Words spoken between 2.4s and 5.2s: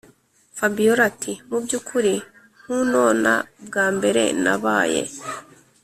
nkunona bwambere nabaye